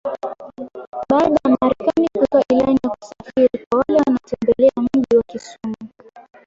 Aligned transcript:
Baada 1.09 1.35
ya 1.45 1.57
Marekani 1.61 2.07
kutoa 2.17 2.43
ilani 2.49 2.79
ya 2.83 2.89
kusafiri 2.89 3.65
kwa 3.69 3.79
wale 3.79 3.99
wanaotembelea 4.05 4.71
mji 4.77 5.15
wa 5.17 5.23
Kisumu. 5.23 5.75